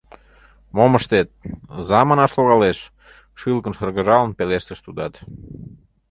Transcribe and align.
—Мом 0.75 0.91
ыштет, 0.99 1.27
«за» 1.87 1.99
манаш 2.07 2.31
логалеш,— 2.37 2.79
шӱлыкын 3.39 3.73
шыргыжалын, 3.77 4.31
пелештыш 4.37 4.79
тудат. 4.85 5.13